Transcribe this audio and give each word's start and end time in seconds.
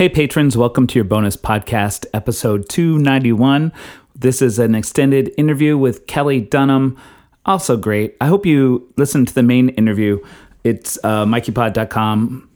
Hey, 0.00 0.08
patrons, 0.08 0.56
welcome 0.56 0.86
to 0.86 0.94
your 0.94 1.04
bonus 1.04 1.36
podcast, 1.36 2.06
episode 2.14 2.68
291. 2.68 3.72
This 4.14 4.40
is 4.40 4.60
an 4.60 4.76
extended 4.76 5.34
interview 5.36 5.76
with 5.76 6.06
Kelli 6.06 6.48
Dunham. 6.48 6.96
Also 7.46 7.76
great. 7.76 8.16
I 8.20 8.28
hope 8.28 8.46
you 8.46 8.88
listen 8.96 9.26
to 9.26 9.34
the 9.34 9.42
main 9.42 9.70
interview. 9.70 10.20
It's 10.62 11.00
uh, 11.02 11.24
mikeypod.com. 11.24 12.48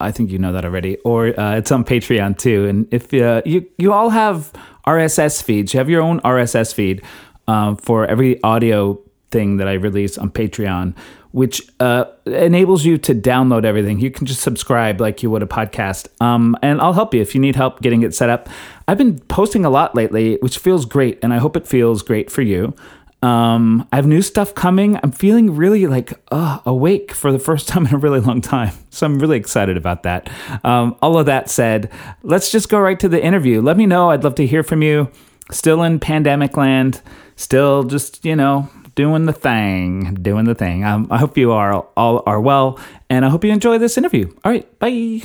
I 0.00 0.10
think 0.10 0.30
you 0.30 0.38
know 0.38 0.52
that 0.52 0.66
already. 0.66 0.98
Or 0.98 1.28
uh, 1.40 1.56
it's 1.56 1.72
on 1.72 1.82
Patreon 1.82 2.36
too. 2.36 2.66
And 2.66 2.86
if 2.92 3.14
uh, 3.14 3.40
you, 3.46 3.66
you 3.78 3.94
all 3.94 4.10
have 4.10 4.52
RSS 4.86 5.42
feeds, 5.42 5.72
you 5.72 5.78
have 5.78 5.88
your 5.88 6.02
own 6.02 6.20
RSS 6.20 6.74
feed 6.74 7.02
um, 7.48 7.78
for 7.78 8.04
every 8.04 8.38
audio 8.42 9.00
thing 9.32 9.56
that 9.56 9.66
I 9.66 9.72
release 9.72 10.16
on 10.18 10.30
Patreon 10.30 10.94
which 11.32 11.66
uh, 11.80 12.04
enables 12.26 12.84
you 12.84 12.98
to 12.98 13.14
download 13.14 13.64
everything. 13.64 13.98
You 13.98 14.10
can 14.10 14.26
just 14.26 14.42
subscribe 14.42 15.00
like 15.00 15.22
you 15.22 15.30
would 15.30 15.42
a 15.42 15.46
podcast. 15.46 16.08
Um, 16.20 16.56
and 16.62 16.80
I'll 16.80 16.92
help 16.92 17.14
you 17.14 17.20
if 17.20 17.34
you 17.34 17.40
need 17.40 17.56
help 17.56 17.80
getting 17.80 18.02
it 18.02 18.14
set 18.14 18.28
up. 18.30 18.48
I've 18.86 18.98
been 18.98 19.18
posting 19.18 19.64
a 19.64 19.70
lot 19.70 19.94
lately, 19.94 20.36
which 20.40 20.58
feels 20.58 20.84
great, 20.84 21.18
and 21.22 21.32
I 21.32 21.38
hope 21.38 21.56
it 21.56 21.66
feels 21.66 22.02
great 22.02 22.30
for 22.30 22.42
you. 22.42 22.74
Um, 23.22 23.88
I 23.92 23.96
have 23.96 24.06
new 24.06 24.20
stuff 24.20 24.54
coming. 24.54 24.98
I'm 25.02 25.12
feeling 25.12 25.54
really 25.54 25.86
like 25.86 26.12
uh, 26.32 26.58
awake 26.66 27.12
for 27.12 27.32
the 27.32 27.38
first 27.38 27.68
time 27.68 27.86
in 27.86 27.94
a 27.94 27.98
really 27.98 28.20
long 28.20 28.40
time. 28.40 28.74
So 28.90 29.06
I'm 29.06 29.18
really 29.18 29.38
excited 29.38 29.76
about 29.76 30.02
that. 30.02 30.28
Um, 30.64 30.96
all 31.00 31.18
of 31.18 31.26
that 31.26 31.48
said, 31.48 31.90
let's 32.22 32.50
just 32.50 32.68
go 32.68 32.78
right 32.78 32.98
to 33.00 33.08
the 33.08 33.22
interview. 33.22 33.62
Let 33.62 33.76
me 33.76 33.86
know. 33.86 34.10
I'd 34.10 34.24
love 34.24 34.34
to 34.34 34.46
hear 34.46 34.62
from 34.62 34.82
you. 34.82 35.10
Still 35.50 35.82
in 35.82 36.00
pandemic 36.00 36.56
land, 36.56 37.02
still 37.36 37.84
just, 37.84 38.24
you 38.24 38.34
know, 38.34 38.70
doing 38.94 39.26
the 39.26 39.32
thing, 39.32 40.14
doing 40.14 40.44
the 40.44 40.54
thing. 40.54 40.84
Um, 40.84 41.08
I 41.10 41.18
hope 41.18 41.36
you 41.36 41.52
are 41.52 41.86
all 41.96 42.22
are 42.26 42.40
well, 42.40 42.78
and 43.08 43.24
I 43.24 43.28
hope 43.28 43.44
you 43.44 43.52
enjoy 43.52 43.78
this 43.78 43.96
interview. 43.96 44.32
All 44.44 44.52
right, 44.52 44.78
bye. 44.78 45.22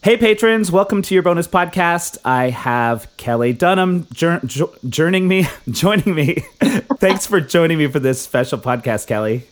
Hey, 0.00 0.16
patrons, 0.16 0.70
welcome 0.70 1.02
to 1.02 1.14
your 1.14 1.22
bonus 1.22 1.48
podcast. 1.48 2.18
I 2.24 2.50
have 2.50 3.08
Kelli 3.16 3.56
Dunham 3.56 4.06
jour- 4.12 4.40
jo- 4.44 4.72
joining 4.88 5.26
me, 5.26 5.46
joining 5.70 6.14
me. 6.14 6.34
Thanks 6.98 7.26
for 7.26 7.40
joining 7.40 7.78
me 7.78 7.88
for 7.88 7.98
this 7.98 8.20
special 8.20 8.58
podcast, 8.58 9.08
Kelli. 9.08 9.42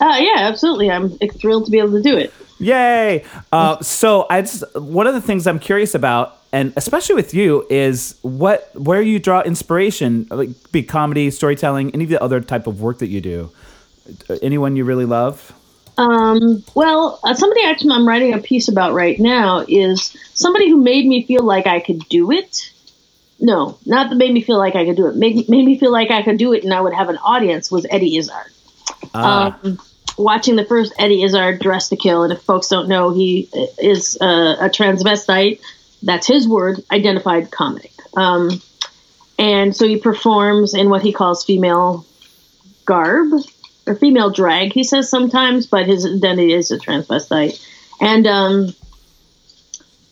Uh, 0.00 0.18
yeah, 0.20 0.48
absolutely. 0.48 0.90
I'm 0.90 1.16
thrilled 1.18 1.66
to 1.66 1.70
be 1.70 1.78
able 1.78 1.92
to 1.92 2.02
do 2.02 2.16
it. 2.16 2.32
Yay! 2.58 3.24
Uh, 3.52 3.80
so, 3.80 4.26
I 4.30 4.42
just, 4.42 4.62
one 4.76 5.06
of 5.06 5.14
the 5.14 5.20
things 5.20 5.46
I'm 5.46 5.58
curious 5.58 5.94
about 5.94 6.38
and 6.54 6.72
especially 6.76 7.16
with 7.16 7.34
you 7.34 7.66
is 7.68 8.16
what 8.22 8.70
where 8.74 9.02
you 9.02 9.18
draw 9.18 9.42
inspiration 9.42 10.28
like 10.30 10.50
be 10.70 10.84
comedy 10.84 11.28
storytelling 11.32 11.90
any 11.92 12.04
of 12.04 12.10
the 12.10 12.22
other 12.22 12.40
type 12.40 12.68
of 12.68 12.80
work 12.80 12.98
that 12.98 13.08
you 13.08 13.20
do. 13.20 13.50
Anyone 14.40 14.76
you 14.76 14.84
really 14.84 15.04
love? 15.04 15.52
Um, 15.98 16.62
well 16.76 17.18
uh, 17.24 17.34
somebody 17.34 17.64
actually 17.64 17.92
i'm 17.92 18.06
writing 18.06 18.34
a 18.34 18.38
piece 18.38 18.68
about 18.68 18.94
right 18.94 19.18
now 19.18 19.64
is 19.68 20.16
somebody 20.34 20.68
who 20.68 20.80
made 20.80 21.06
me 21.06 21.24
feel 21.24 21.42
like 21.42 21.66
i 21.66 21.80
could 21.80 22.08
do 22.08 22.30
it. 22.30 22.70
No 23.40 23.76
not 23.84 24.10
that 24.10 24.16
made 24.16 24.32
me 24.32 24.40
feel 24.40 24.58
like 24.58 24.76
i 24.76 24.84
could 24.84 24.96
do 24.96 25.08
it. 25.08 25.16
Made, 25.16 25.48
made 25.48 25.66
me 25.66 25.76
feel 25.76 25.90
like 25.90 26.12
i 26.12 26.22
could 26.22 26.38
do 26.38 26.52
it 26.52 26.62
and 26.62 26.72
i 26.72 26.80
would 26.80 26.94
have 26.94 27.08
an 27.08 27.18
audience 27.18 27.68
was 27.68 27.84
eddie 27.90 28.16
izzard. 28.16 28.52
Ah. 29.12 29.58
um, 29.64 29.78
watching 30.16 30.54
the 30.54 30.64
first 30.64 30.92
eddie 31.00 31.24
izzard 31.24 31.58
dress 31.60 31.88
to 31.88 31.96
kill 31.96 32.22
and 32.22 32.32
if 32.32 32.40
folks 32.42 32.68
don't 32.68 32.88
know 32.88 33.12
he 33.12 33.48
is 33.78 34.16
uh, 34.20 34.56
a 34.60 34.68
transvestite 34.68 35.58
that's 36.04 36.26
his 36.26 36.46
word, 36.46 36.84
identified 36.90 37.50
comic. 37.50 37.92
Um, 38.16 38.62
and 39.38 39.74
so 39.74 39.86
he 39.86 39.96
performs 39.96 40.74
in 40.74 40.90
what 40.90 41.02
he 41.02 41.12
calls 41.12 41.44
female 41.44 42.06
garb 42.84 43.32
or 43.86 43.94
female 43.94 44.30
drag, 44.30 44.72
he 44.72 44.84
says 44.84 45.08
sometimes, 45.08 45.66
but 45.66 45.86
his 45.86 46.06
identity 46.06 46.52
is 46.52 46.70
a 46.70 46.78
transvestite. 46.78 47.60
And 48.00 48.26
um, 48.26 48.74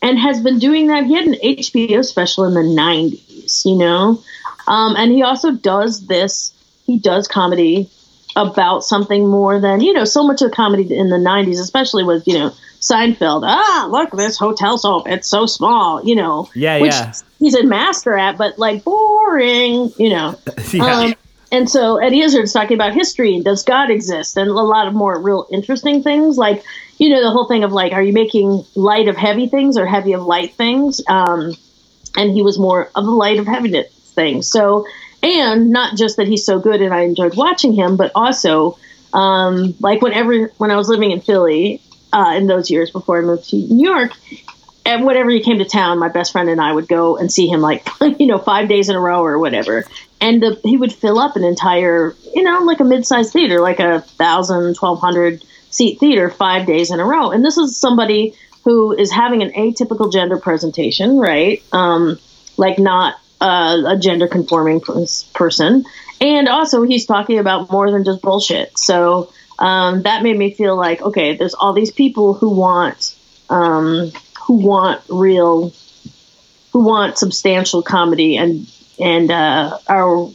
and 0.03 0.19
has 0.19 0.43
been 0.43 0.59
doing 0.59 0.89
that. 0.89 1.07
He 1.07 1.15
had 1.15 1.27
an 1.27 1.35
HBO 1.35 2.05
special 2.05 2.45
in 2.45 2.55
the 2.55 2.61
90s, 2.61 3.65
you 3.65 3.77
know? 3.77 4.23
Um, 4.67 4.97
and 4.97 5.13
he 5.13 5.23
also 5.23 5.53
does 5.53 6.07
this, 6.07 6.53
he 6.85 6.99
does 6.99 7.29
comedy 7.29 7.89
about 8.37 8.85
something 8.85 9.29
more 9.29 9.61
than, 9.61 9.81
you 9.81 9.93
know, 9.93 10.05
so 10.05 10.27
much 10.27 10.43
of 10.43 10.53
comedy 10.53 10.97
in 10.97 11.09
the 11.11 11.17
90s, 11.17 11.61
especially 11.61 12.05
was, 12.05 12.27
you 12.27 12.35
know, 12.35 12.53
Seinfeld. 12.81 13.43
Ah, 13.47 13.87
look, 13.91 14.11
this 14.11 14.37
hotel 14.37 14.77
soap. 14.77 15.07
It's 15.07 15.29
so 15.29 15.47
small, 15.47 16.05
you 16.05 16.17
know. 16.17 16.49
Yeah, 16.55 16.81
which 16.81 16.93
yeah. 16.93 17.13
He's 17.39 17.55
a 17.55 17.65
master 17.65 18.17
at, 18.17 18.39
but 18.39 18.59
like 18.59 18.85
boring, 18.85 19.93
you 19.99 20.11
know. 20.11 20.39
yeah. 20.73 20.85
Um, 20.85 21.15
and 21.53 21.71
so 21.71 21.99
Eddie 21.99 22.23
Izzard's 22.23 22.53
talking 22.53 22.77
about 22.77 22.95
history 22.95 23.35
and 23.35 23.45
does 23.45 23.63
God 23.63 23.91
exist 23.91 24.37
and 24.37 24.49
a 24.49 24.55
lot 24.55 24.89
of 24.89 24.95
more 24.95 25.21
real 25.21 25.47
interesting 25.53 26.03
things 26.03 26.39
like, 26.39 26.65
you 26.99 27.11
know, 27.11 27.23
the 27.23 27.31
whole 27.31 27.47
thing 27.47 27.63
of 27.63 27.73
like, 27.73 27.93
are 27.93 28.03
you 28.03 28.13
making 28.13 28.65
light 28.75 29.07
of 29.07 29.17
heavy 29.17 29.49
things 29.49 29.77
or 29.77 29.87
heavy 29.87 30.15
of 30.15 30.23
light 30.23 30.55
things? 30.55 31.03
Um, 31.09 31.55
and 32.17 32.33
he 32.33 32.43
was 32.43 32.59
more 32.59 32.91
of 32.95 33.05
the 33.05 33.11
light 33.11 33.39
of 33.39 33.47
heaviness 33.47 33.93
things. 34.15 34.51
So, 34.51 34.87
and 35.23 35.71
not 35.71 35.97
just 35.97 36.17
that 36.17 36.27
he's 36.27 36.45
so 36.45 36.59
good 36.59 36.81
and 36.81 36.93
I 36.93 37.03
enjoyed 37.03 37.37
watching 37.37 37.73
him, 37.73 37.97
but 37.97 38.13
also 38.15 38.79
um, 39.13 39.75
like 39.81 40.03
whenever 40.03 40.49
when 40.59 40.71
I 40.71 40.77
was 40.77 40.89
living 40.89 41.11
in 41.11 41.21
Philly, 41.21 41.81
uh, 42.13 42.35
in 42.37 42.47
those 42.47 42.71
years 42.71 42.91
before 42.91 43.19
I 43.19 43.23
moved 43.23 43.49
to 43.51 43.57
New 43.57 43.89
York. 43.89 44.13
And 44.85 45.07
whenever 45.07 45.31
he 45.31 45.41
came 45.43 45.59
to 45.59 45.65
town, 45.65 45.99
my 45.99 46.09
best 46.09 46.33
friend 46.33 46.49
and 46.49 46.61
I 46.61 46.73
would 46.73 46.89
go 46.89 47.17
and 47.17 47.33
see 47.33 47.47
him 47.47 47.61
like, 47.61 47.87
you 48.19 48.27
know, 48.27 48.39
five 48.39 48.69
days 48.69 48.89
in 48.89 48.97
a 48.97 49.01
row 49.01 49.25
or 49.25 49.39
whatever. 49.39 49.85
And 50.21 50.43
the, 50.43 50.61
he 50.65 50.77
would 50.77 50.93
fill 50.93 51.19
up 51.19 51.37
an 51.37 51.45
entire, 51.45 52.15
you 52.35 52.43
know, 52.43 52.61
like 52.65 52.81
a 52.81 52.85
mid-sized 52.85 53.33
theater, 53.33 53.61
like 53.61 53.81
a 53.81 54.01
thousand, 54.01 54.75
twelve 54.75 55.01
hundred 55.01 55.45
seat 55.71 55.99
theater 56.01 56.31
five 56.31 56.67
days 56.67 56.91
in 56.91 57.01
a 57.01 57.05
row. 57.05 57.31
And 57.31 57.45
this 57.45 57.57
is 57.57 57.77
somebody 57.77 58.35
who 58.65 58.93
is 58.93 59.11
having 59.11 59.43
an 59.43 59.51
atypical 59.53 60.13
gender 60.13 60.37
presentation, 60.37 61.17
right? 61.17 61.63
Um, 61.73 62.19
like 62.57 62.79
not 62.79 63.17
uh, 63.43 63.95
a 63.95 63.99
gender 63.99 64.29
conforming 64.29 64.81
person. 65.35 65.85
And 66.21 66.49
also 66.49 66.83
he's 66.83 67.07
talking 67.07 67.39
about 67.39 67.71
more 67.71 67.91
than 67.91 68.05
just 68.05 68.23
bullshit. 68.23 68.79
So 68.79 69.33
um, 69.59 70.03
that 70.03 70.23
made 70.23 70.39
me 70.39 70.55
feel 70.55 70.77
like 70.77 71.03
okay, 71.03 71.37
there's 71.37 71.55
all 71.55 71.73
these 71.73 71.91
people 71.91 72.35
who 72.35 72.51
want 72.51 73.17
um, 73.51 74.13
who 74.47 74.55
want 74.55 75.03
real, 75.09 75.73
who 76.73 76.85
want 76.85 77.19
substantial 77.19 77.83
comedy, 77.83 78.37
and 78.37 78.71
and 79.01 79.31
uh, 79.31 79.79
are 79.89 80.29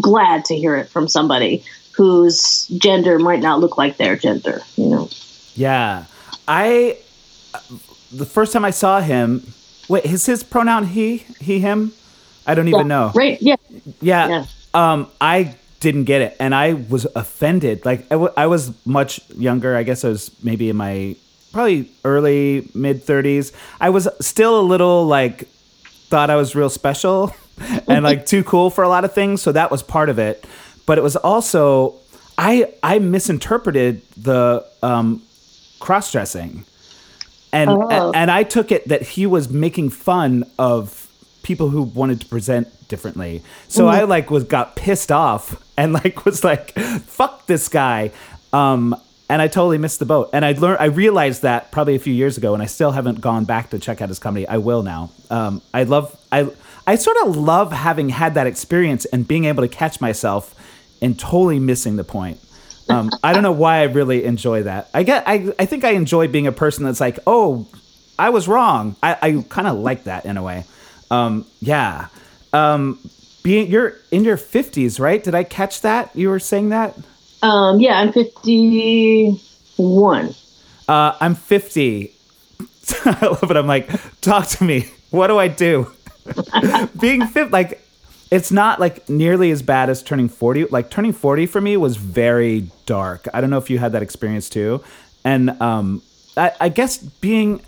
glad 0.00 0.44
to 0.46 0.56
hear 0.56 0.76
it 0.76 0.88
from 0.88 1.08
somebody 1.08 1.64
whose 1.92 2.66
gender 2.68 3.18
might 3.18 3.40
not 3.40 3.60
look 3.60 3.78
like 3.78 3.96
their 3.96 4.16
gender. 4.16 4.60
You 4.76 4.88
know. 4.90 5.08
Yeah, 5.54 6.04
I. 6.46 6.98
The 8.12 8.26
first 8.26 8.52
time 8.52 8.64
I 8.64 8.70
saw 8.70 9.00
him, 9.00 9.52
wait, 9.88 10.04
is 10.04 10.26
his 10.26 10.44
pronoun 10.44 10.86
he, 10.88 11.26
he, 11.40 11.58
him? 11.58 11.92
I 12.46 12.54
don't 12.54 12.68
even 12.68 12.80
yeah, 12.80 12.86
know. 12.86 13.12
Right? 13.14 13.40
Yeah. 13.40 13.56
Yeah. 14.00 14.28
yeah. 14.28 14.44
Um, 14.74 15.08
I 15.20 15.56
didn't 15.80 16.04
get 16.04 16.22
it 16.22 16.36
and 16.40 16.54
i 16.54 16.72
was 16.72 17.06
offended 17.14 17.84
like 17.84 18.00
I, 18.06 18.14
w- 18.14 18.32
I 18.36 18.46
was 18.46 18.72
much 18.86 19.20
younger 19.30 19.76
i 19.76 19.82
guess 19.82 20.04
i 20.04 20.08
was 20.08 20.30
maybe 20.42 20.70
in 20.70 20.76
my 20.76 21.16
probably 21.52 21.90
early 22.04 22.68
mid 22.74 23.04
30s 23.04 23.52
i 23.80 23.90
was 23.90 24.08
still 24.20 24.58
a 24.58 24.62
little 24.62 25.06
like 25.06 25.48
thought 26.08 26.30
i 26.30 26.36
was 26.36 26.54
real 26.54 26.70
special 26.70 27.34
and 27.88 28.04
like 28.04 28.26
too 28.26 28.42
cool 28.42 28.70
for 28.70 28.84
a 28.84 28.88
lot 28.88 29.04
of 29.04 29.12
things 29.12 29.42
so 29.42 29.52
that 29.52 29.70
was 29.70 29.82
part 29.82 30.08
of 30.08 30.18
it 30.18 30.44
but 30.86 30.98
it 30.98 31.02
was 31.02 31.16
also 31.16 31.94
i 32.38 32.72
i 32.82 32.98
misinterpreted 32.98 34.02
the 34.16 34.66
um 34.82 35.22
cross-dressing 35.78 36.64
and 37.52 37.70
oh. 37.70 38.12
and 38.12 38.30
i 38.30 38.42
took 38.42 38.72
it 38.72 38.88
that 38.88 39.02
he 39.02 39.26
was 39.26 39.50
making 39.50 39.90
fun 39.90 40.44
of 40.58 41.05
people 41.46 41.68
who 41.68 41.82
wanted 41.82 42.20
to 42.20 42.26
present 42.26 42.66
differently. 42.88 43.42
So 43.68 43.86
mm. 43.86 43.90
I 43.90 44.02
like 44.02 44.30
was 44.30 44.44
got 44.44 44.74
pissed 44.74 45.12
off 45.12 45.62
and 45.76 45.92
like 45.92 46.24
was 46.24 46.42
like, 46.42 46.72
"Fuck 47.04 47.46
this 47.46 47.68
guy." 47.68 48.10
Um, 48.52 48.96
and 49.28 49.42
I 49.42 49.48
totally 49.48 49.78
missed 49.78 49.98
the 49.98 50.06
boat. 50.06 50.30
And 50.32 50.44
I 50.44 50.52
learned, 50.52 50.78
I 50.80 50.86
realized 50.86 51.42
that 51.42 51.70
probably 51.72 51.94
a 51.94 51.98
few 51.98 52.14
years 52.14 52.36
ago, 52.36 52.54
and 52.54 52.62
I 52.62 52.66
still 52.66 52.92
haven't 52.92 53.20
gone 53.20 53.44
back 53.44 53.70
to 53.70 53.78
check 53.78 54.00
out 54.00 54.08
his 54.08 54.18
comedy. 54.18 54.46
I 54.46 54.58
will 54.58 54.82
now. 54.82 55.10
Um, 55.30 55.62
I 55.74 55.82
love, 55.84 56.16
I, 56.30 56.48
I 56.86 56.94
sort 56.96 57.16
of 57.24 57.36
love 57.36 57.72
having 57.72 58.08
had 58.10 58.34
that 58.34 58.46
experience 58.46 59.04
and 59.04 59.26
being 59.26 59.44
able 59.44 59.62
to 59.62 59.68
catch 59.68 60.00
myself 60.00 60.54
and 61.02 61.18
totally 61.18 61.58
missing 61.58 61.96
the 61.96 62.04
point. 62.04 62.40
Um, 62.88 63.10
I 63.24 63.32
don't 63.32 63.42
know 63.42 63.50
why 63.50 63.78
I 63.78 63.84
really 63.84 64.24
enjoy 64.24 64.62
that. 64.62 64.88
I 64.94 65.02
get, 65.02 65.24
I, 65.26 65.52
I 65.58 65.66
think 65.66 65.82
I 65.82 65.90
enjoy 65.90 66.28
being 66.28 66.46
a 66.46 66.52
person 66.52 66.84
that's 66.84 67.00
like, 67.00 67.18
oh, 67.26 67.66
I 68.16 68.30
was 68.30 68.46
wrong. 68.46 68.94
I, 69.02 69.16
I 69.20 69.44
kind 69.48 69.66
of 69.66 69.76
like 69.76 70.04
that 70.04 70.24
in 70.24 70.36
a 70.36 70.42
way. 70.42 70.64
Um, 71.10 71.46
yeah. 71.60 72.08
Um, 72.52 72.98
being 73.42 73.70
you're 73.70 73.96
in 74.10 74.24
your 74.24 74.36
fifties, 74.36 74.98
right? 74.98 75.22
Did 75.22 75.34
I 75.34 75.44
catch 75.44 75.82
that? 75.82 76.10
You 76.16 76.30
were 76.30 76.38
saying 76.38 76.70
that? 76.70 76.96
Um, 77.42 77.80
yeah, 77.80 77.98
I'm 77.98 78.12
fifty-one. 78.12 79.34
Uh, 80.88 81.16
I'm 81.20 81.34
fifty. 81.34 82.12
I 83.04 83.26
love 83.26 83.50
it. 83.50 83.56
I'm 83.56 83.66
like, 83.66 83.88
talk 84.20 84.48
to 84.48 84.64
me. 84.64 84.86
What 85.10 85.28
do 85.28 85.38
I 85.38 85.48
do? 85.48 85.92
being 87.00 87.26
fit, 87.26 87.50
like, 87.50 87.86
it's 88.30 88.50
not 88.50 88.80
like 88.80 89.08
nearly 89.08 89.50
as 89.50 89.62
bad 89.62 89.88
as 89.88 90.02
turning 90.02 90.28
40 90.28 90.66
like 90.66 90.90
turning 90.90 91.12
40 91.12 91.46
for 91.46 91.60
me 91.60 91.76
was 91.76 91.96
very 91.96 92.68
dark 92.84 93.28
i 93.32 93.40
don't 93.40 93.50
know 93.50 93.58
if 93.58 93.70
you 93.70 93.78
had 93.78 93.92
that 93.92 94.02
experience 94.02 94.48
too 94.48 94.82
and 95.24 95.50
um 95.62 96.02
i, 96.36 96.52
I 96.60 96.68
guess 96.68 96.98
being 96.98 97.60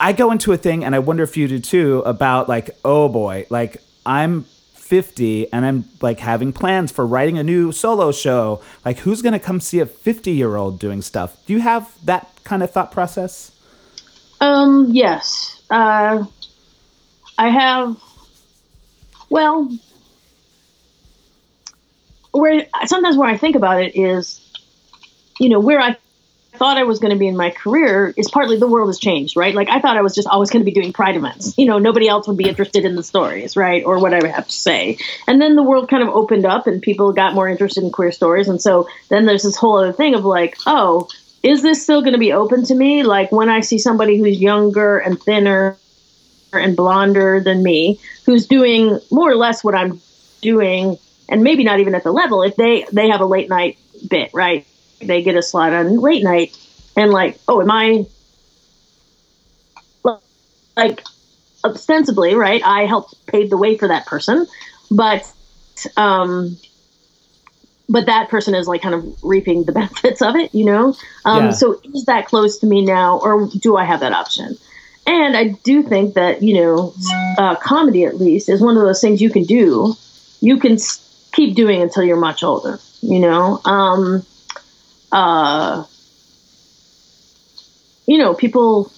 I 0.00 0.12
go 0.12 0.30
into 0.30 0.52
a 0.52 0.56
thing, 0.56 0.84
and 0.84 0.94
I 0.94 0.98
wonder 0.98 1.22
if 1.22 1.36
you 1.36 1.48
do 1.48 1.58
too, 1.58 2.00
about 2.00 2.48
like, 2.48 2.70
oh 2.84 3.08
boy, 3.08 3.46
like 3.50 3.82
I'm 4.04 4.44
50 4.74 5.50
and 5.50 5.64
I'm 5.64 5.86
like 6.02 6.20
having 6.20 6.52
plans 6.52 6.92
for 6.92 7.06
writing 7.06 7.38
a 7.38 7.42
new 7.42 7.72
solo 7.72 8.12
show. 8.12 8.60
Like, 8.84 8.98
who's 8.98 9.22
going 9.22 9.32
to 9.32 9.38
come 9.38 9.60
see 9.60 9.80
a 9.80 9.86
50 9.86 10.30
year 10.30 10.56
old 10.56 10.78
doing 10.78 11.00
stuff? 11.00 11.36
Do 11.46 11.54
you 11.54 11.60
have 11.60 11.92
that 12.04 12.30
kind 12.44 12.62
of 12.62 12.70
thought 12.70 12.92
process? 12.92 13.50
Um, 14.40 14.88
yes. 14.90 15.62
Uh, 15.70 16.24
I 17.38 17.48
have, 17.48 17.96
well, 19.30 19.70
where 22.32 22.66
sometimes 22.84 23.16
where 23.16 23.28
I 23.28 23.38
think 23.38 23.56
about 23.56 23.82
it 23.82 23.96
is, 23.96 24.40
you 25.40 25.48
know, 25.48 25.60
where 25.60 25.80
I 25.80 25.96
thought 26.56 26.78
I 26.78 26.84
was 26.84 26.98
going 26.98 27.12
to 27.12 27.18
be 27.18 27.26
in 27.26 27.36
my 27.36 27.50
career 27.50 28.14
is 28.16 28.30
partly 28.30 28.56
the 28.56 28.66
world 28.66 28.88
has 28.88 28.98
changed, 28.98 29.36
right? 29.36 29.54
Like 29.54 29.68
I 29.68 29.80
thought 29.80 29.96
I 29.96 30.02
was 30.02 30.14
just 30.14 30.28
always 30.28 30.50
going 30.50 30.64
to 30.64 30.64
be 30.64 30.72
doing 30.72 30.92
pride 30.92 31.16
events. 31.16 31.54
You 31.58 31.66
know, 31.66 31.78
nobody 31.78 32.08
else 32.08 32.26
would 32.28 32.36
be 32.36 32.48
interested 32.48 32.84
in 32.84 32.96
the 32.96 33.02
stories, 33.02 33.56
right? 33.56 33.84
Or 33.84 33.98
what 33.98 34.14
I 34.14 34.26
have 34.28 34.46
to 34.46 34.52
say. 34.52 34.98
And 35.26 35.40
then 35.40 35.56
the 35.56 35.62
world 35.62 35.88
kind 35.88 36.02
of 36.02 36.08
opened 36.08 36.46
up 36.46 36.66
and 36.66 36.80
people 36.80 37.12
got 37.12 37.34
more 37.34 37.48
interested 37.48 37.82
in 37.82 37.90
queer 37.90 38.12
stories. 38.12 38.48
And 38.48 38.60
so 38.60 38.88
then 39.08 39.26
there's 39.26 39.42
this 39.42 39.56
whole 39.56 39.78
other 39.78 39.92
thing 39.92 40.14
of 40.14 40.24
like, 40.24 40.56
oh, 40.66 41.08
is 41.42 41.62
this 41.62 41.82
still 41.82 42.00
going 42.00 42.14
to 42.14 42.18
be 42.18 42.32
open 42.32 42.64
to 42.64 42.74
me? 42.74 43.02
Like 43.02 43.30
when 43.30 43.48
I 43.48 43.60
see 43.60 43.78
somebody 43.78 44.18
who's 44.18 44.40
younger 44.40 44.98
and 44.98 45.20
thinner 45.20 45.76
and 46.52 46.76
blonder 46.76 47.40
than 47.40 47.62
me, 47.62 48.00
who's 48.26 48.46
doing 48.46 48.98
more 49.10 49.30
or 49.30 49.36
less 49.36 49.62
what 49.62 49.74
I'm 49.74 50.00
doing, 50.40 50.98
and 51.28 51.42
maybe 51.42 51.64
not 51.64 51.80
even 51.80 51.94
at 51.94 52.04
the 52.04 52.12
level, 52.12 52.42
if 52.42 52.56
they 52.56 52.86
they 52.92 53.08
have 53.08 53.20
a 53.20 53.26
late 53.26 53.48
night 53.48 53.78
bit, 54.08 54.30
right? 54.32 54.66
They 55.00 55.22
get 55.22 55.36
a 55.36 55.42
slot 55.42 55.72
on 55.72 55.98
late 56.00 56.22
night 56.22 56.56
and 56.96 57.10
like 57.10 57.38
oh 57.48 57.60
am 57.60 57.70
i 57.70 58.04
like 60.76 61.02
ostensibly 61.64 62.34
right 62.34 62.62
i 62.64 62.84
helped 62.84 63.14
pave 63.26 63.50
the 63.50 63.56
way 63.56 63.76
for 63.76 63.88
that 63.88 64.06
person 64.06 64.46
but 64.90 65.32
um 65.96 66.56
but 67.88 68.06
that 68.06 68.28
person 68.28 68.54
is 68.54 68.66
like 68.66 68.82
kind 68.82 68.94
of 68.94 69.16
reaping 69.22 69.64
the 69.64 69.72
benefits 69.80 70.22
of 70.22 70.36
it 70.36 70.54
you 70.54 70.64
know? 70.64 70.96
Um 71.24 71.46
yeah. 71.46 71.50
so 71.50 71.80
is 71.92 72.04
that 72.06 72.26
close 72.26 72.58
to 72.58 72.66
me 72.66 72.84
now 72.84 73.18
or 73.18 73.48
do 73.60 73.76
i 73.76 73.84
have 73.84 74.00
that 74.00 74.12
option? 74.12 74.56
And 75.06 75.36
i 75.36 75.48
do 75.64 75.82
think 75.82 76.14
that 76.14 76.42
you 76.42 76.54
know 76.54 76.94
uh, 77.38 77.56
comedy 77.56 78.04
at 78.04 78.16
least 78.16 78.48
is 78.48 78.60
one 78.60 78.76
of 78.76 78.82
those 78.82 79.00
things 79.00 79.20
you 79.20 79.30
can 79.30 79.44
do. 79.44 79.94
You 80.40 80.58
can 80.58 80.78
keep 81.32 81.54
doing 81.54 81.82
until 81.82 82.04
you're 82.04 82.16
much 82.16 82.42
older 82.42 82.78
you 83.02 83.18
know? 83.18 83.60
Um 83.64 84.24
uh, 85.14 85.84
you 88.06 88.18
know, 88.18 88.34
people 88.34 88.92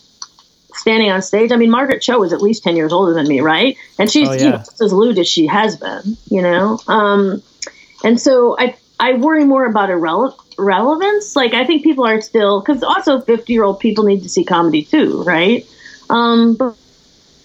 standing 0.74 1.10
on 1.10 1.20
stage. 1.20 1.52
I 1.52 1.56
mean, 1.56 1.70
Margaret 1.70 2.00
Cho 2.00 2.22
is 2.24 2.32
at 2.32 2.40
least 2.40 2.64
10 2.64 2.74
years 2.74 2.92
older 2.92 3.12
than 3.12 3.28
me, 3.28 3.40
right? 3.40 3.76
And 3.98 4.10
she's 4.10 4.28
oh, 4.28 4.32
yeah. 4.32 4.44
you 4.44 4.50
know, 4.50 4.62
as 4.80 4.92
lewd 4.92 5.18
as 5.18 5.28
she 5.28 5.46
has 5.46 5.76
been, 5.76 6.16
you 6.28 6.42
know? 6.42 6.80
Um, 6.88 7.42
and 8.02 8.20
so 8.20 8.56
I, 8.58 8.76
I 8.98 9.14
worry 9.14 9.44
more 9.44 9.66
about 9.66 9.90
irrele- 9.90 10.38
relevance. 10.58 11.36
Like, 11.36 11.52
I 11.52 11.66
think 11.66 11.82
people 11.84 12.06
are 12.06 12.20
still, 12.22 12.60
because 12.60 12.82
also 12.82 13.20
50 13.20 13.52
year 13.52 13.64
old 13.64 13.78
people 13.80 14.04
need 14.04 14.22
to 14.22 14.28
see 14.28 14.44
comedy 14.44 14.84
too, 14.84 15.22
right? 15.22 15.66
Um, 16.08 16.54
but, 16.54 16.76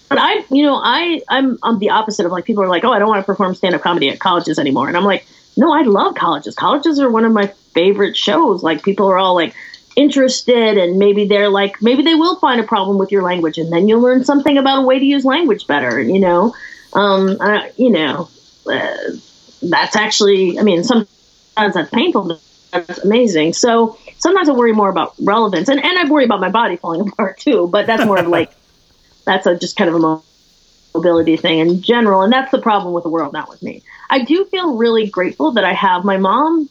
but 0.08 0.18
I, 0.18 0.44
you 0.50 0.62
know, 0.62 0.76
I, 0.82 1.20
I'm, 1.28 1.58
I'm 1.62 1.78
the 1.78 1.90
opposite 1.90 2.24
of 2.24 2.32
like 2.32 2.46
people 2.46 2.62
are 2.64 2.68
like, 2.68 2.84
oh, 2.84 2.92
I 2.92 2.98
don't 2.98 3.08
want 3.08 3.20
to 3.20 3.26
perform 3.26 3.54
stand 3.54 3.74
up 3.74 3.82
comedy 3.82 4.08
at 4.08 4.18
colleges 4.18 4.58
anymore. 4.58 4.88
And 4.88 4.96
I'm 4.96 5.04
like, 5.04 5.26
no, 5.58 5.72
I 5.72 5.82
love 5.82 6.14
colleges. 6.14 6.54
Colleges 6.54 6.98
are 7.00 7.10
one 7.10 7.26
of 7.26 7.32
my 7.32 7.52
favorite 7.74 8.16
shows. 8.16 8.62
Like 8.62 8.82
people 8.82 9.08
are 9.10 9.18
all 9.18 9.34
like 9.34 9.54
interested 9.96 10.78
and 10.78 10.98
maybe 10.98 11.26
they're 11.26 11.48
like 11.48 11.80
maybe 11.82 12.02
they 12.02 12.14
will 12.14 12.36
find 12.36 12.60
a 12.60 12.64
problem 12.64 12.98
with 12.98 13.12
your 13.12 13.22
language 13.22 13.58
and 13.58 13.72
then 13.72 13.88
you'll 13.88 14.00
learn 14.00 14.24
something 14.24 14.56
about 14.58 14.78
a 14.78 14.86
way 14.86 14.98
to 14.98 15.04
use 15.04 15.24
language 15.24 15.66
better, 15.66 16.00
you 16.00 16.18
know. 16.18 16.54
Um, 16.94 17.38
uh, 17.40 17.68
you 17.76 17.90
know, 17.90 18.28
uh, 18.70 18.96
that's 19.62 19.96
actually 19.96 20.58
I 20.58 20.62
mean 20.62 20.84
sometimes 20.84 21.08
that's 21.56 21.90
painful 21.90 22.28
but 22.28 22.40
that's 22.86 23.04
amazing. 23.04 23.52
So 23.52 23.98
sometimes 24.18 24.48
I 24.48 24.52
worry 24.52 24.72
more 24.72 24.88
about 24.88 25.14
relevance 25.20 25.68
and, 25.68 25.82
and 25.82 25.98
I 25.98 26.10
worry 26.10 26.24
about 26.24 26.40
my 26.40 26.50
body 26.50 26.76
falling 26.76 27.00
apart 27.08 27.38
too, 27.38 27.68
but 27.68 27.86
that's 27.86 28.04
more 28.04 28.18
of 28.18 28.28
like 28.28 28.52
that's 29.24 29.46
a 29.46 29.56
just 29.56 29.76
kind 29.76 29.90
of 29.90 30.02
a 30.02 30.22
mobility 30.94 31.36
thing 31.36 31.58
in 31.60 31.82
general 31.82 32.22
and 32.22 32.32
that's 32.32 32.50
the 32.50 32.60
problem 32.60 32.92
with 32.92 33.04
the 33.04 33.10
world 33.10 33.32
not 33.32 33.48
with 33.48 33.62
me. 33.62 33.82
I 34.10 34.24
do 34.24 34.44
feel 34.46 34.76
really 34.76 35.06
grateful 35.08 35.52
that 35.52 35.64
I 35.64 35.72
have 35.74 36.04
my 36.04 36.16
mom 36.16 36.68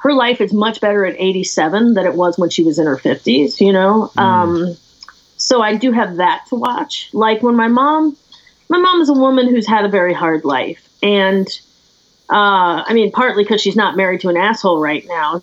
her 0.00 0.14
life 0.14 0.40
is 0.40 0.52
much 0.52 0.80
better 0.80 1.04
at 1.04 1.14
87 1.18 1.94
than 1.94 2.06
it 2.06 2.14
was 2.14 2.38
when 2.38 2.48
she 2.48 2.64
was 2.64 2.78
in 2.78 2.86
her 2.86 2.96
50s, 2.96 3.60
you 3.60 3.72
know? 3.72 4.10
Mm. 4.16 4.22
Um, 4.22 4.76
so 5.36 5.60
I 5.62 5.76
do 5.76 5.92
have 5.92 6.16
that 6.16 6.46
to 6.48 6.54
watch. 6.54 7.10
Like 7.12 7.42
when 7.42 7.54
my 7.54 7.68
mom, 7.68 8.16
my 8.70 8.78
mom 8.78 9.02
is 9.02 9.10
a 9.10 9.14
woman 9.14 9.48
who's 9.48 9.66
had 9.66 9.84
a 9.84 9.88
very 9.88 10.14
hard 10.14 10.44
life. 10.46 10.88
And, 11.02 11.46
uh, 12.30 12.82
I 12.86 12.94
mean, 12.94 13.12
partly 13.12 13.44
because 13.44 13.60
she's 13.60 13.76
not 13.76 13.94
married 13.94 14.22
to 14.22 14.30
an 14.30 14.38
asshole 14.38 14.80
right 14.80 15.04
now. 15.06 15.42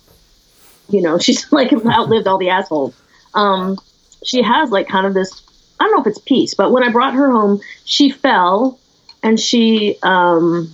You 0.88 1.02
know, 1.02 1.18
she's 1.20 1.50
like 1.52 1.72
outlived 1.72 2.26
all 2.26 2.38
the 2.38 2.50
assholes. 2.50 3.00
Um, 3.34 3.78
she 4.24 4.42
has 4.42 4.70
like 4.70 4.88
kind 4.88 5.06
of 5.06 5.14
this, 5.14 5.40
I 5.78 5.84
don't 5.84 5.92
know 5.92 6.00
if 6.00 6.08
it's 6.08 6.18
peace, 6.18 6.54
but 6.54 6.72
when 6.72 6.82
I 6.82 6.90
brought 6.90 7.14
her 7.14 7.30
home, 7.30 7.60
she 7.84 8.10
fell 8.10 8.80
and 9.22 9.38
she, 9.38 9.98
um, 10.02 10.72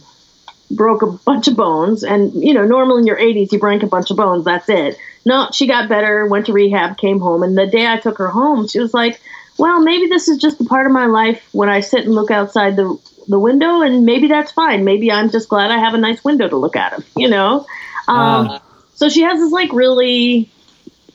broke 0.71 1.03
a 1.03 1.07
bunch 1.07 1.49
of 1.49 1.57
bones. 1.57 2.05
And, 2.05 2.33
you 2.35 2.55
know, 2.55 2.65
normally 2.65 3.01
in 3.01 3.07
your 3.07 3.19
80s, 3.19 3.53
you 3.53 3.59
break 3.59 3.83
a 3.83 3.87
bunch 3.87 4.11
of 4.11 4.17
bones. 4.17 4.45
That's 4.45 4.69
it. 4.69 4.99
No, 5.25 5.49
she 5.53 5.67
got 5.67 5.89
better, 5.89 6.27
went 6.27 6.47
to 6.47 6.53
rehab, 6.53 6.99
came 6.99 7.21
home. 7.21 7.43
And 7.43 7.57
the 7.57 7.67
day 7.67 7.87
I 7.87 7.99
took 7.99 8.19
her 8.19 8.29
home, 8.29 8.69
she 8.69 8.79
was 8.79 8.93
like, 8.93 9.21
well, 9.59 9.81
maybe 9.81 10.07
this 10.07 10.29
is 10.29 10.39
just 10.39 10.61
a 10.61 10.65
part 10.65 10.87
of 10.87 10.93
my 10.93 11.07
life 11.07 11.49
when 11.53 11.69
I 11.69 11.81
sit 11.81 12.05
and 12.05 12.15
look 12.15 12.31
outside 12.31 12.77
the, 12.77 12.99
the 13.29 13.39
window. 13.39 13.81
And 13.83 14.05
maybe 14.05 14.29
that's 14.29 14.53
fine. 14.53 14.85
Maybe 14.85 15.11
I'm 15.11 15.31
just 15.31 15.49
glad 15.49 15.71
I 15.71 15.79
have 15.79 15.95
a 15.95 15.99
nice 15.99 16.23
window 16.25 16.49
to 16.49 16.57
look 16.57 16.77
at, 16.77 17.03
you 17.17 17.29
know? 17.29 17.67
Um, 18.09 18.49
uh. 18.49 18.59
So 18.95 19.09
she 19.09 19.23
has 19.23 19.39
this 19.39 19.53
like 19.53 19.73
really, 19.73 20.51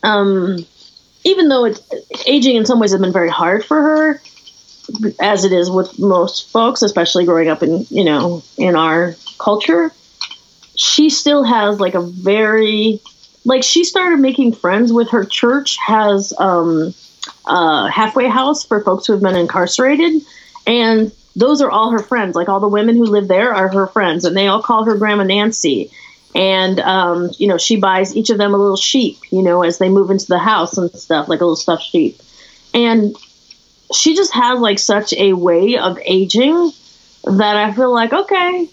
um, 0.03 0.65
even 1.23 1.49
though 1.49 1.65
it's 1.65 1.81
aging 2.25 2.55
in 2.55 2.65
some 2.65 2.79
ways 2.79 2.91
has 2.91 3.01
been 3.01 3.13
very 3.13 3.29
hard 3.29 3.65
for 3.65 3.81
her, 3.81 4.21
as 5.19 5.45
it 5.45 5.51
is 5.51 5.69
with 5.69 5.97
most 5.99 6.51
folks, 6.51 6.81
especially 6.81 7.25
growing 7.25 7.49
up 7.49 7.63
in 7.63 7.85
you 7.89 8.03
know 8.03 8.43
in 8.57 8.75
our 8.75 9.15
culture, 9.37 9.91
she 10.75 11.09
still 11.09 11.43
has 11.43 11.79
like 11.79 11.95
a 11.95 12.01
very 12.01 13.01
like 13.45 13.63
she 13.63 13.83
started 13.83 14.19
making 14.19 14.53
friends 14.53 14.91
with 14.93 15.09
her 15.09 15.25
church 15.25 15.77
has 15.85 16.33
um 16.37 16.93
a 17.45 17.89
halfway 17.89 18.27
house 18.27 18.63
for 18.63 18.83
folks 18.83 19.07
who 19.07 19.13
have 19.13 19.21
been 19.21 19.35
incarcerated. 19.35 20.21
And 20.65 21.11
those 21.35 21.61
are 21.61 21.71
all 21.71 21.91
her 21.91 21.99
friends. 21.99 22.35
Like 22.35 22.49
all 22.49 22.59
the 22.59 22.67
women 22.67 22.95
who 22.95 23.05
live 23.05 23.27
there 23.27 23.53
are 23.53 23.69
her 23.69 23.87
friends 23.87 24.25
and 24.25 24.35
they 24.35 24.47
all 24.47 24.61
call 24.61 24.85
her 24.85 24.97
grandma 24.97 25.23
nancy. 25.23 25.91
And 26.35 26.79
um, 26.79 27.31
you 27.37 27.47
know 27.47 27.57
she 27.57 27.77
buys 27.77 28.15
each 28.15 28.29
of 28.29 28.37
them 28.37 28.53
a 28.53 28.57
little 28.57 28.77
sheep 28.77 29.17
you 29.31 29.41
know 29.41 29.63
as 29.63 29.79
they 29.79 29.89
move 29.89 30.11
into 30.11 30.27
the 30.27 30.37
house 30.37 30.77
and 30.77 30.91
stuff 30.91 31.27
like 31.27 31.41
a 31.41 31.43
little 31.43 31.55
stuffed 31.55 31.83
sheep. 31.83 32.21
And 32.73 33.15
she 33.93 34.15
just 34.15 34.33
has 34.33 34.59
like 34.59 34.79
such 34.79 35.13
a 35.13 35.33
way 35.33 35.77
of 35.77 35.97
aging 36.05 36.71
that 37.25 37.55
I 37.55 37.73
feel 37.73 37.93
like 37.93 38.13
okay, 38.13 38.67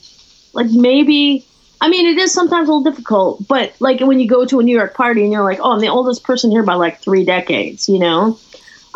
like 0.53 0.71
maybe. 0.71 1.45
I 1.79 1.91
mean, 1.91 2.07
it 2.07 2.17
is 2.17 2.33
sometimes 2.33 2.71
a 2.71 2.73
little 2.73 2.91
difficult, 2.91 3.47
but 3.47 3.75
like 3.81 4.01
when 4.01 4.19
you 4.19 4.27
go 4.27 4.47
to 4.47 4.61
a 4.61 4.63
New 4.63 4.75
York 4.75 4.95
party 4.95 5.23
and 5.23 5.31
you're 5.31 5.45
like, 5.45 5.59
oh, 5.61 5.73
I'm 5.73 5.81
the 5.81 5.89
oldest 5.89 6.25
person 6.25 6.51
here 6.51 6.63
by 6.63 6.73
like 6.73 7.03
three 7.03 7.23
decades, 7.23 7.87
you 7.87 7.99
know. 7.99 8.39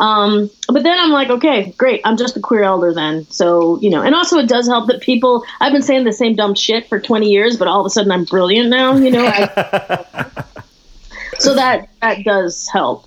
Um, 0.01 0.51
but 0.67 0.83
then 0.83 0.99
I'm 0.99 1.11
like, 1.11 1.29
okay, 1.29 1.75
great. 1.77 2.01
I'm 2.05 2.17
just 2.17 2.39
a 2.39 2.41
queer 2.41 2.63
elder 2.63 2.95
then. 2.95 3.27
So, 3.31 3.79
you 3.81 3.91
know, 3.91 4.01
and 4.01 4.15
also 4.15 4.39
it 4.39 4.49
does 4.49 4.67
help 4.67 4.89
that 4.89 5.03
people, 5.03 5.45
I've 5.61 5.73
been 5.73 5.83
saying 5.83 6.05
the 6.05 6.13
same 6.13 6.35
dumb 6.35 6.55
shit 6.55 6.89
for 6.89 6.99
20 6.99 7.29
years, 7.29 7.59
but 7.59 7.69
all 7.69 7.81
of 7.81 7.87
a 7.87 7.91
sudden 7.91 8.11
I'm 8.11 8.25
brilliant 8.25 8.71
now, 8.71 8.97
you 8.97 9.11
know. 9.11 9.27
I, 9.27 10.45
so 11.39 11.55
that, 11.55 11.91
that 12.01 12.25
does 12.25 12.67
help 12.73 13.05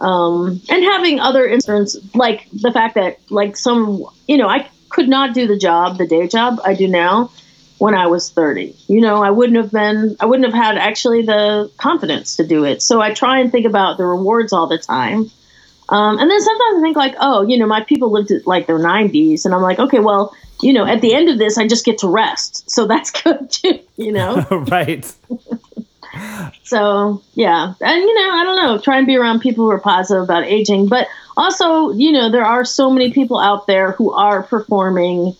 um, 0.00 0.60
and 0.68 0.82
having 0.82 1.20
other 1.20 1.46
incidents 1.46 1.96
like 2.14 2.48
the 2.52 2.72
fact 2.72 2.94
that 2.94 3.18
like 3.30 3.56
some 3.56 4.04
you 4.26 4.36
know 4.36 4.48
i 4.48 4.68
could 4.88 5.08
not 5.08 5.34
do 5.34 5.46
the 5.46 5.58
job 5.58 5.98
the 5.98 6.06
day 6.06 6.26
job 6.26 6.58
i 6.64 6.74
do 6.74 6.88
now 6.88 7.30
when 7.78 7.94
i 7.94 8.06
was 8.06 8.30
30 8.30 8.74
you 8.88 9.00
know 9.00 9.22
i 9.22 9.30
wouldn't 9.30 9.58
have 9.58 9.70
been 9.70 10.16
i 10.18 10.26
wouldn't 10.26 10.52
have 10.52 10.64
had 10.64 10.78
actually 10.78 11.22
the 11.22 11.70
confidence 11.76 12.36
to 12.36 12.46
do 12.46 12.64
it. 12.64 12.82
So 12.82 13.00
i 13.00 13.12
try 13.12 13.40
and 13.40 13.52
think 13.52 13.66
about 13.66 13.98
the 13.98 14.04
rewards 14.04 14.52
all 14.52 14.66
the 14.66 14.78
time. 14.78 15.30
Um, 15.88 16.18
and 16.18 16.30
then 16.30 16.40
sometimes 16.40 16.78
i 16.78 16.80
think 16.82 16.96
like 16.96 17.14
oh 17.20 17.42
you 17.42 17.58
know 17.58 17.66
my 17.66 17.84
people 17.84 18.10
lived 18.10 18.30
at 18.30 18.46
like 18.46 18.66
their 18.66 18.78
90s 18.78 19.44
and 19.44 19.54
i'm 19.54 19.62
like 19.62 19.78
okay 19.78 19.98
well 19.98 20.34
you 20.62 20.72
know 20.72 20.86
at 20.86 21.00
the 21.00 21.14
end 21.14 21.28
of 21.28 21.38
this 21.38 21.58
i 21.58 21.66
just 21.66 21.84
get 21.84 21.98
to 21.98 22.08
rest. 22.08 22.70
So 22.70 22.86
that's 22.86 23.10
good 23.22 23.50
too 23.50 23.80
you 23.96 24.12
know? 24.12 24.46
Right 24.50 25.12
so 26.62 27.22
yeah, 27.34 27.74
and 27.80 28.02
you 28.02 28.14
know, 28.14 28.30
I 28.30 28.42
don't 28.44 28.56
know, 28.56 28.78
try 28.78 28.98
and 28.98 29.06
be 29.06 29.16
around 29.16 29.40
people 29.40 29.64
who 29.64 29.70
are 29.70 29.80
positive 29.80 30.22
about 30.22 30.44
aging, 30.44 30.88
but 30.88 31.08
also, 31.36 31.90
you 31.90 32.12
know, 32.12 32.30
there 32.30 32.44
are 32.44 32.64
so 32.64 32.90
many 32.90 33.12
people 33.12 33.38
out 33.38 33.66
there 33.66 33.92
who 33.92 34.12
are 34.12 34.42
performing 34.42 35.36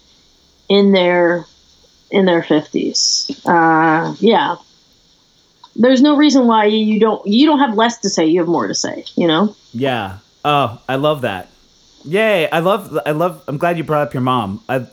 in 0.69 0.93
their 0.93 1.47
in 2.11 2.25
their 2.25 2.43
fifties. 2.43 3.31
Uh, 3.45 4.15
yeah, 4.19 4.57
there's 5.77 6.03
no 6.03 6.17
reason 6.17 6.47
why 6.47 6.67
you 6.67 6.99
don't 7.01 7.27
you 7.27 7.47
don't 7.47 7.59
have 7.59 7.77
less 7.77 7.99
to 7.99 8.11
say. 8.11 8.27
You 8.27 8.41
have 8.41 8.49
more 8.49 8.67
to 8.67 8.75
say. 8.75 9.05
You 9.17 9.27
know. 9.27 9.57
Yeah. 9.73 10.19
Oh, 10.45 10.81
I 10.89 10.97
love 10.97 11.23
that. 11.23 11.49
Yay! 12.05 12.51
I 12.51 12.61
love. 12.61 12.99
I 13.05 13.11
love. 13.11 13.43
I'm 13.47 13.59
glad 13.59 13.77
you 13.77 13.85
brought 13.85 14.07
up 14.07 14.15
your 14.15 14.23
mom. 14.23 14.63
I, 14.69 14.87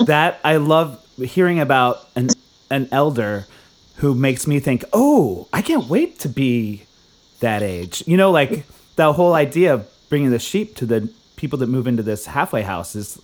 that 0.00 0.40
I 0.44 0.56
love 0.56 1.02
hearing 1.16 1.60
about 1.60 2.06
an 2.16 2.28
an 2.70 2.88
elder 2.92 3.46
who 4.00 4.14
makes 4.14 4.46
me 4.46 4.60
think, 4.60 4.84
oh, 4.92 5.46
I 5.52 5.62
can't 5.62 5.86
wait 5.86 6.18
to 6.20 6.28
be 6.28 6.84
that 7.40 7.62
age. 7.62 8.02
You 8.06 8.16
know, 8.16 8.30
like 8.30 8.64
the 8.96 9.12
whole 9.12 9.34
idea 9.34 9.74
of 9.74 9.88
bringing 10.08 10.30
the 10.30 10.38
sheep 10.38 10.74
to 10.76 10.86
the 10.86 11.12
people 11.36 11.58
that 11.58 11.68
move 11.68 11.86
into 11.86 12.02
this 12.02 12.26
halfway 12.26 12.62
house 12.62 12.96
is 12.96 13.20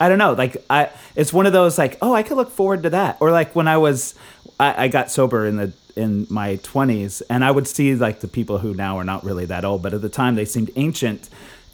I 0.00 0.08
don't 0.08 0.18
know. 0.18 0.32
Like 0.32 0.56
I, 0.68 0.90
it's 1.14 1.32
one 1.32 1.46
of 1.46 1.52
those 1.52 1.78
like, 1.78 1.98
oh, 2.02 2.14
I 2.14 2.22
could 2.22 2.36
look 2.36 2.50
forward 2.50 2.82
to 2.82 2.90
that. 2.90 3.18
Or 3.20 3.30
like 3.30 3.54
when 3.54 3.68
I 3.68 3.76
was, 3.76 4.14
I, 4.58 4.84
I 4.84 4.88
got 4.88 5.10
sober 5.10 5.46
in 5.46 5.56
the 5.56 5.72
in 5.94 6.26
my 6.28 6.56
twenties, 6.56 7.20
and 7.22 7.44
I 7.44 7.50
would 7.50 7.68
see 7.68 7.94
like 7.94 8.20
the 8.20 8.28
people 8.28 8.58
who 8.58 8.74
now 8.74 8.98
are 8.98 9.04
not 9.04 9.24
really 9.24 9.44
that 9.46 9.64
old, 9.64 9.82
but 9.82 9.94
at 9.94 10.02
the 10.02 10.08
time 10.08 10.34
they 10.34 10.44
seemed 10.44 10.70
ancient 10.74 11.28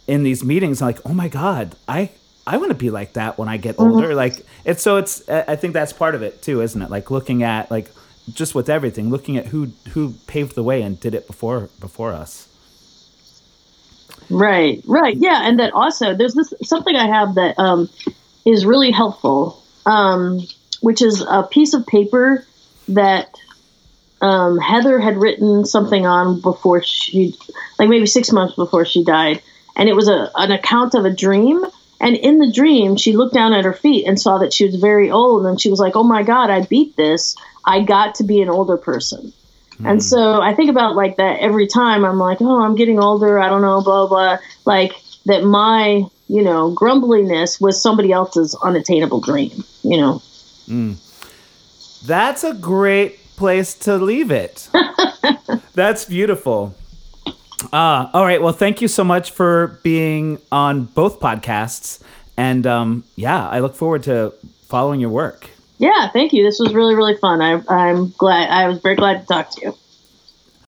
in 0.06 0.22
these 0.22 0.44
meetings. 0.44 0.82
I'm 0.82 0.88
like, 0.88 1.00
oh 1.06 1.14
my 1.14 1.28
god, 1.28 1.76
I 1.88 2.10
I 2.46 2.58
want 2.58 2.70
to 2.70 2.76
be 2.76 2.90
like 2.90 3.14
that 3.14 3.38
when 3.38 3.48
I 3.48 3.56
get 3.56 3.76
mm-hmm. 3.76 3.92
older. 3.92 4.08
Mm-hmm. 4.08 4.16
Like 4.16 4.46
it's 4.64 4.82
so 4.82 4.96
it's. 4.96 5.26
I 5.28 5.56
think 5.56 5.72
that's 5.72 5.92
part 5.92 6.14
of 6.14 6.22
it 6.22 6.42
too, 6.42 6.60
isn't 6.60 6.82
it? 6.82 6.90
Like 6.90 7.10
looking 7.10 7.42
at 7.42 7.70
like 7.70 7.90
just 8.34 8.54
with 8.54 8.68
everything, 8.68 9.10
looking 9.10 9.36
at 9.36 9.46
who 9.46 9.72
who 9.90 10.14
paved 10.26 10.54
the 10.54 10.62
way 10.62 10.82
and 10.82 10.98
did 10.98 11.14
it 11.14 11.26
before 11.26 11.68
before 11.80 12.12
us. 12.12 12.48
Right, 14.28 14.80
right, 14.86 15.16
yeah, 15.16 15.40
and 15.48 15.58
that 15.58 15.72
also 15.72 16.14
there's 16.14 16.34
this 16.34 16.54
something 16.62 16.94
I 16.94 17.06
have 17.06 17.34
that 17.34 17.58
um, 17.58 17.88
is 18.46 18.64
really 18.64 18.92
helpful, 18.92 19.62
um, 19.86 20.40
which 20.80 21.02
is 21.02 21.20
a 21.20 21.42
piece 21.42 21.74
of 21.74 21.86
paper 21.86 22.46
that 22.88 23.36
um, 24.20 24.58
Heather 24.58 25.00
had 25.00 25.16
written 25.16 25.64
something 25.64 26.06
on 26.06 26.40
before 26.40 26.82
she, 26.82 27.34
like 27.78 27.88
maybe 27.88 28.06
six 28.06 28.30
months 28.30 28.54
before 28.54 28.84
she 28.84 29.04
died, 29.04 29.42
and 29.76 29.88
it 29.88 29.96
was 29.96 30.08
a 30.08 30.30
an 30.36 30.52
account 30.52 30.94
of 30.94 31.04
a 31.04 31.10
dream. 31.10 31.64
And 32.02 32.16
in 32.16 32.38
the 32.38 32.50
dream, 32.50 32.96
she 32.96 33.14
looked 33.14 33.34
down 33.34 33.52
at 33.52 33.66
her 33.66 33.74
feet 33.74 34.06
and 34.06 34.18
saw 34.18 34.38
that 34.38 34.54
she 34.54 34.64
was 34.64 34.76
very 34.76 35.10
old, 35.10 35.44
and 35.44 35.60
she 35.60 35.70
was 35.70 35.80
like, 35.80 35.96
"Oh 35.96 36.04
my 36.04 36.22
God, 36.22 36.50
I 36.50 36.62
beat 36.62 36.96
this! 36.96 37.36
I 37.64 37.82
got 37.82 38.14
to 38.16 38.24
be 38.24 38.40
an 38.40 38.48
older 38.48 38.76
person." 38.76 39.32
And 39.84 39.98
hmm. 39.98 40.00
so 40.00 40.42
I 40.42 40.54
think 40.54 40.70
about 40.70 40.94
like 40.94 41.16
that 41.16 41.40
every 41.40 41.66
time 41.66 42.04
I'm 42.04 42.18
like, 42.18 42.38
oh, 42.40 42.62
I'm 42.62 42.74
getting 42.74 43.00
older. 43.00 43.38
I 43.38 43.48
don't 43.48 43.62
know, 43.62 43.80
blah, 43.80 44.06
blah. 44.06 44.38
Like 44.64 44.92
that 45.26 45.44
my, 45.44 46.04
you 46.28 46.42
know, 46.42 46.70
grumbliness 46.70 47.60
was 47.60 47.80
somebody 47.80 48.12
else's 48.12 48.54
unattainable 48.62 49.20
dream, 49.20 49.64
you 49.82 49.96
know? 49.96 50.22
Mm. 50.68 50.96
That's 52.06 52.44
a 52.44 52.54
great 52.54 53.18
place 53.36 53.74
to 53.80 53.96
leave 53.96 54.30
it. 54.30 54.68
That's 55.74 56.04
beautiful. 56.04 56.74
Uh, 57.72 58.08
all 58.12 58.24
right. 58.24 58.40
Well, 58.40 58.52
thank 58.52 58.80
you 58.80 58.88
so 58.88 59.04
much 59.04 59.32
for 59.32 59.78
being 59.82 60.38
on 60.50 60.84
both 60.84 61.20
podcasts. 61.20 62.02
And 62.36 62.66
um, 62.66 63.04
yeah, 63.16 63.48
I 63.48 63.60
look 63.60 63.74
forward 63.74 64.02
to 64.04 64.32
following 64.68 65.00
your 65.00 65.10
work. 65.10 65.50
Yeah, 65.80 66.10
thank 66.10 66.32
you. 66.34 66.44
This 66.44 66.60
was 66.60 66.74
really, 66.74 66.94
really 66.94 67.16
fun. 67.16 67.42
I, 67.42 67.62
I'm 67.68 68.10
glad. 68.10 68.50
I 68.50 68.68
was 68.68 68.80
very 68.80 68.96
glad 68.96 69.22
to 69.22 69.26
talk 69.26 69.50
to 69.52 69.62
you. 69.62 69.79